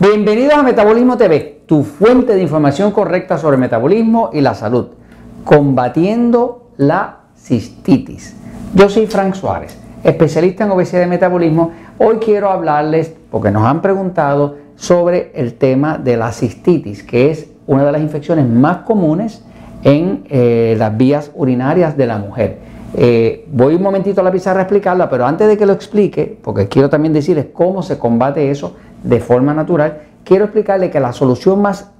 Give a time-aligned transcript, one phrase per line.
[0.00, 4.86] Bienvenidos a Metabolismo TV, tu fuente de información correcta sobre metabolismo y la salud,
[5.44, 8.34] combatiendo la cistitis.
[8.74, 11.72] Yo soy Frank Suárez, especialista en obesidad y metabolismo.
[11.98, 17.50] Hoy quiero hablarles, porque nos han preguntado, sobre el tema de la cistitis, que es
[17.66, 19.44] una de las infecciones más comunes
[19.84, 22.58] en eh, las vías urinarias de la mujer.
[22.94, 26.38] Eh, voy un momentito a la pizarra a explicarla, pero antes de que lo explique,
[26.42, 31.12] porque quiero también decirles cómo se combate eso, de forma natural, quiero explicarle que la
[31.12, 31.90] solución más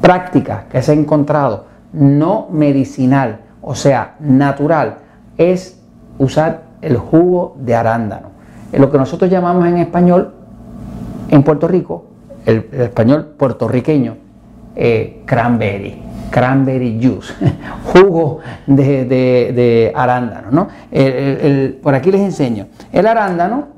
[0.00, 4.98] práctica que se ha encontrado, no medicinal, o sea, natural,
[5.36, 5.80] es
[6.18, 8.28] usar el jugo de arándano.
[8.72, 10.32] Lo que nosotros llamamos en español,
[11.30, 12.04] en Puerto Rico,
[12.44, 14.16] el, español puertorriqueño,
[14.76, 17.34] eh, cranberry, cranberry juice,
[17.92, 20.50] jugo de, arándano.
[20.50, 20.68] ¿no?
[21.82, 22.66] por aquí les enseño.
[22.92, 23.77] El arándano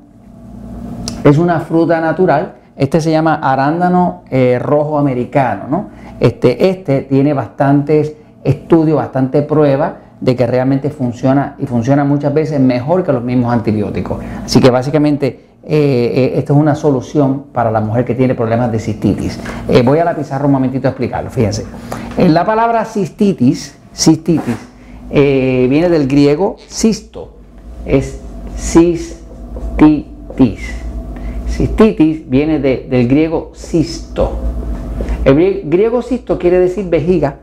[1.23, 2.55] es una fruta natural.
[2.75, 5.65] Este se llama arándano eh, rojo americano.
[5.69, 5.89] ¿no?
[6.19, 12.59] Este, este tiene bastantes estudios, bastante pruebas de que realmente funciona y funciona muchas veces
[12.59, 14.19] mejor que los mismos antibióticos.
[14.45, 18.71] Así que básicamente eh, eh, esto es una solución para la mujer que tiene problemas
[18.71, 19.39] de cistitis.
[19.83, 21.65] voy a la pizarra un momentito a explicarlo, fíjense.
[22.17, 24.57] En la palabra cistitis, cistitis,
[25.09, 27.33] viene del griego cisto,
[27.85, 28.21] es
[28.57, 29.21] cistitis.
[31.61, 34.31] Cistitis viene del griego cisto.
[35.23, 37.35] El griego cisto quiere decir vejiga.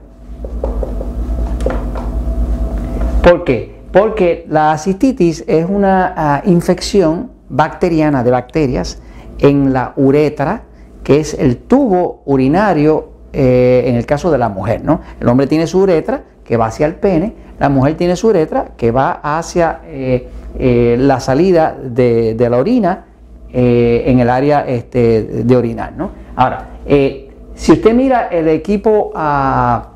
[3.22, 3.76] ¿Por qué?
[3.92, 9.00] Porque la cistitis es una ah, infección bacteriana de bacterias
[9.38, 10.64] en la uretra,
[11.04, 14.82] que es el tubo urinario eh, en el caso de la mujer.
[14.82, 15.00] ¿no?
[15.20, 18.72] El hombre tiene su uretra que va hacia el pene, la mujer tiene su uretra
[18.76, 20.28] que va hacia eh,
[20.58, 23.04] eh, la salida de, de la orina
[23.50, 25.94] eh, en el área este, de orinar.
[25.96, 26.10] ¿no?
[26.36, 29.88] Ahora, eh, si usted mira el equipo ah,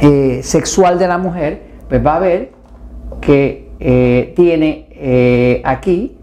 [0.00, 2.50] eh, sexual de la mujer, pues va a ver
[3.20, 3.62] que
[4.34, 6.16] tiene aquí,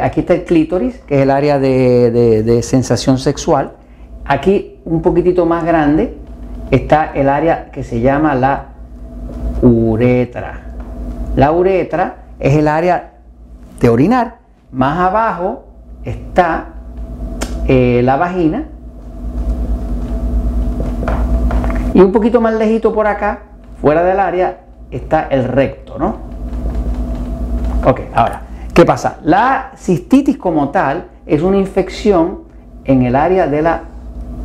[0.00, 2.10] aquí está el clítoris, que es el área de,
[2.42, 3.72] de sensación sexual.
[4.24, 6.14] Aquí, un poquitito más grande,
[6.70, 8.68] está el área que se llama la
[9.60, 10.60] uretra.
[11.36, 13.12] La uretra es el área
[13.80, 14.41] de orinar
[14.72, 15.64] más abajo
[16.02, 16.68] está
[17.68, 18.64] eh, la vagina.
[21.94, 23.42] Y un poquito más lejito por acá,
[23.80, 26.16] fuera del área, está el recto, ¿no?
[27.84, 29.18] Ok, ahora, ¿qué pasa?
[29.22, 32.44] La cistitis como tal es una infección
[32.84, 33.82] en el área de la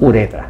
[0.02, 0.50] uretra.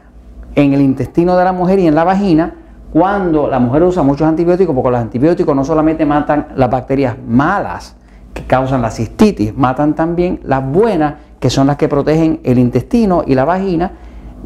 [0.55, 2.55] en el intestino de la mujer y en la vagina
[2.91, 7.95] cuando la mujer usa muchos antibióticos, porque los antibióticos no solamente matan las bacterias malas,
[8.35, 13.23] que causan la cistitis, matan también las buenas, que son las que protegen el intestino
[13.25, 13.93] y la vagina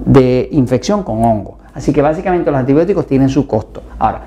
[0.05, 1.57] de infección con hongo.
[1.73, 3.81] Así que básicamente los antibióticos tienen su costo.
[3.97, 4.21] Ahora,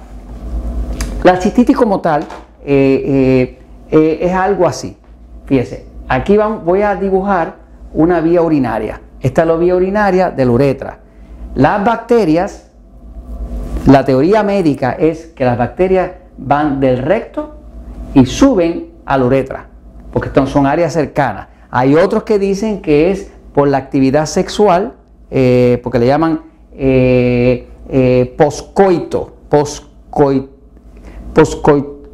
[1.23, 2.27] la cistitis como tal eh,
[2.67, 3.59] eh,
[3.93, 4.97] eh, es algo así.
[5.47, 7.55] Fíjese, aquí voy a dibujar
[7.95, 9.01] una vía urinaria.
[9.21, 10.99] Esta es la vía urinaria de la uretra.
[11.55, 12.69] Las bacterias,
[13.87, 17.55] la teoría médica es que las bacterias van del recto
[18.15, 19.69] y suben a la uretra,
[20.13, 21.49] porque son áreas cercanas.
[21.71, 24.95] Hay otros que dicen que es por la actividad sexual,
[25.31, 26.43] eh, porque le llaman
[26.75, 29.37] eh, eh, poscoito,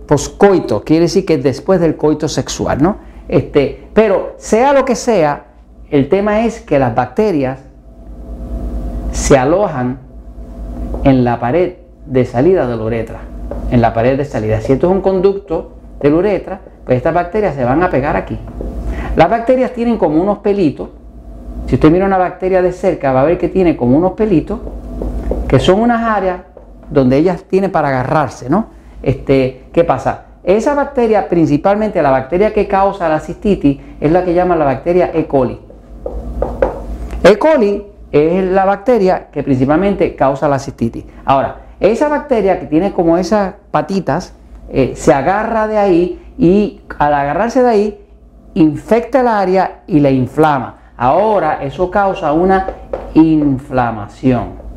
[0.07, 2.99] poscoito, quiere decir que después del coito sexual, ¿no?
[3.29, 5.47] Este, pero sea lo que sea,
[5.91, 7.61] el tema es que las bacterias
[9.13, 9.99] se alojan
[11.05, 11.75] en la pared
[12.07, 13.21] de salida de la uretra,
[13.71, 14.61] en la pared de salida.
[14.61, 18.39] Si esto es un conducto de uretra, pues estas bacterias se van a pegar aquí.
[19.17, 20.89] Las bacterias tienen como unos pelitos.
[21.67, 24.61] Si usted mira una bacteria de cerca, va a ver que tiene como unos pelitos,
[25.49, 26.41] que son unas áreas
[26.91, 28.69] donde ellas tienen para agarrarse, ¿no?
[29.03, 30.25] Este, ¿Qué pasa?
[30.45, 35.11] Esa bacteria, principalmente la bacteria que causa la cistitis, es la que llama la bacteria
[35.13, 35.27] E.
[35.27, 35.61] coli.
[37.23, 37.39] E.
[37.39, 41.05] coli es la bacteria que principalmente causa la cistitis.
[41.27, 44.33] Ahora, esa bacteria que tiene como esas patitas,
[44.71, 48.07] eh, se agarra de ahí y al agarrarse de ahí,
[48.55, 50.93] infecta el área y la inflama.
[50.97, 52.67] Ahora eso causa una
[53.15, 54.69] inflamación.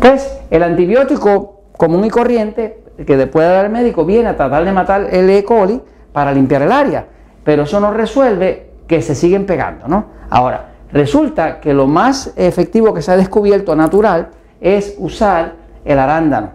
[0.00, 4.64] Pues el antibiótico común y corriente que después de dar el médico viene a tratar
[4.64, 5.44] de matar el E.
[5.44, 5.80] coli
[6.12, 7.06] para limpiar el área,
[7.44, 10.06] pero eso no resuelve que se siguen pegando, ¿no?
[10.28, 14.28] Ahora, resulta que lo más efectivo que se ha descubierto natural
[14.60, 15.54] es usar
[15.84, 16.50] el arándano,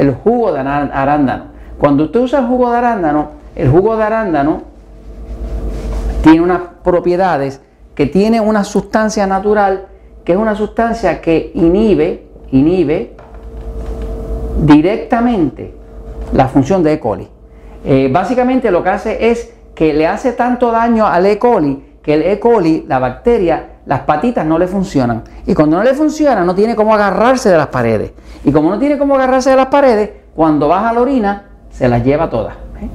[0.00, 1.44] el jugo de arándano.
[1.78, 4.62] Cuando usted usa el jugo de arándano, el jugo de arándano
[6.22, 7.60] tiene unas propiedades
[7.94, 9.86] que tiene una sustancia natural
[10.24, 13.14] que es una sustancia que inhibe inhibe
[14.62, 15.74] directamente
[16.32, 17.00] la función de E.
[17.00, 17.28] coli.
[17.84, 21.38] Eh, básicamente lo que hace es que le hace tanto daño al E.
[21.38, 22.40] coli que el E.
[22.40, 25.24] coli, la bacteria, las patitas no le funcionan.
[25.46, 28.12] Y cuando no le funciona, no tiene cómo agarrarse de las paredes.
[28.44, 32.04] Y como no tiene cómo agarrarse de las paredes, cuando baja la orina, se las
[32.04, 32.54] lleva todas.
[32.80, 32.88] ¿eh?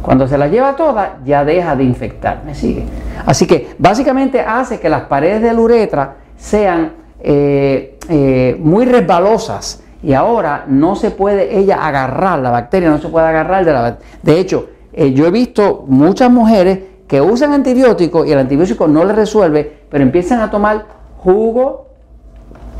[0.00, 2.40] Cuando se las lleva todas, ya deja de infectar.
[2.46, 2.86] ¿Me sigue?
[3.26, 9.82] Así que básicamente hace que las paredes de la uretra sean eh, eh, muy resbalosas
[10.02, 13.98] y ahora no se puede ella agarrar, la bacteria no se puede agarrar de la
[14.22, 16.78] De hecho, yo he visto muchas mujeres
[17.10, 20.84] que usan antibióticos y el antibiótico no les resuelve, pero empiezan a tomar
[21.18, 21.88] jugo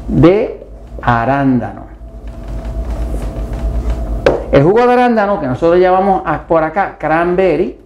[0.06, 0.64] de
[1.02, 1.86] arándano.
[4.52, 7.76] El jugo de arándano, que nosotros llamamos por acá cranberry,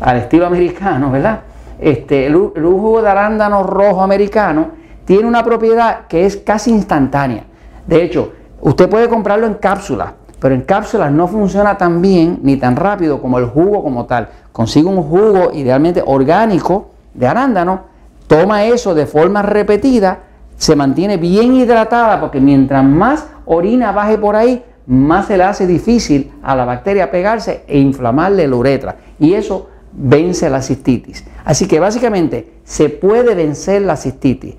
[0.00, 1.42] al estilo americano, ¿verdad?
[1.78, 4.72] Este, el jugo de arándano rojo americano
[5.04, 7.44] tiene una propiedad que es casi instantánea.
[7.86, 10.10] De hecho, usted puede comprarlo en cápsulas,
[10.40, 14.28] pero en cápsulas no funciona tan bien ni tan rápido como el jugo como tal.
[14.52, 17.82] Consigue un jugo idealmente orgánico de arándano,
[18.26, 20.20] toma eso de forma repetida,
[20.56, 25.66] se mantiene bien hidratada porque mientras más orina baje por ahí, más se le hace
[25.66, 28.96] difícil a la bacteria pegarse e inflamarle la uretra.
[29.18, 31.24] Y eso vence la cistitis.
[31.44, 34.56] Así que básicamente se puede vencer la cistitis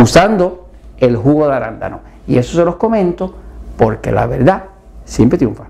[0.00, 0.68] usando
[0.98, 2.00] el jugo de arándano.
[2.26, 3.34] Y eso se los comento
[3.76, 4.64] porque la verdad
[5.08, 5.67] siempre triunfa.